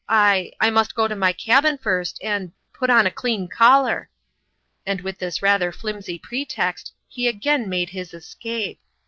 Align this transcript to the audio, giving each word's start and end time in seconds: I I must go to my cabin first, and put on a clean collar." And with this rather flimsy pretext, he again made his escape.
I 0.09 0.51
I 0.59 0.71
must 0.71 0.95
go 0.95 1.07
to 1.07 1.15
my 1.15 1.31
cabin 1.31 1.77
first, 1.77 2.17
and 2.23 2.53
put 2.73 2.89
on 2.89 3.05
a 3.05 3.11
clean 3.11 3.47
collar." 3.47 4.09
And 4.83 5.01
with 5.01 5.19
this 5.19 5.43
rather 5.43 5.71
flimsy 5.71 6.17
pretext, 6.17 6.91
he 7.07 7.27
again 7.27 7.69
made 7.69 7.89
his 7.91 8.11
escape. 8.11 8.79